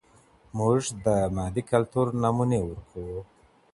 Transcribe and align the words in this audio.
مونږ 0.57 0.83
د 1.05 1.07
مادې 1.35 1.63
کلتور 1.71 2.07
نمونې 2.21 2.59
ورکوو. 2.65 3.19